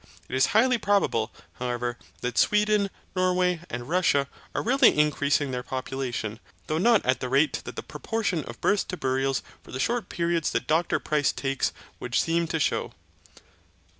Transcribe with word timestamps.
It 0.27 0.35
is 0.35 0.47
highly 0.57 0.79
probable, 0.79 1.31
however, 1.59 1.99
that 2.21 2.35
Sweden, 2.35 2.89
Norway, 3.15 3.59
and 3.69 3.87
Russia, 3.87 4.27
are 4.55 4.63
really 4.63 4.97
increasing 4.97 5.51
their 5.51 5.61
population, 5.61 6.39
though 6.65 6.79
not 6.79 7.05
at 7.05 7.19
the 7.19 7.29
rate 7.29 7.61
that 7.65 7.75
the 7.75 7.83
proportion 7.83 8.43
of 8.45 8.59
births 8.61 8.83
to 8.85 8.97
burials 8.97 9.43
for 9.63 9.71
the 9.71 9.79
short 9.79 10.09
periods 10.09 10.49
that 10.53 10.65
Dr 10.65 10.97
Price 10.97 11.31
takes 11.31 11.71
would 11.99 12.15
seem 12.15 12.47
to 12.47 12.59
shew. 12.59 12.93